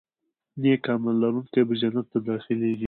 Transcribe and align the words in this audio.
نیک 0.61 0.83
عمل 0.93 1.15
لرونکي 1.21 1.61
به 1.67 1.73
جنت 1.81 2.05
ته 2.11 2.17
داخلېږي. 2.27 2.79